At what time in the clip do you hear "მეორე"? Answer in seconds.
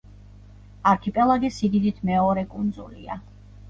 2.13-2.49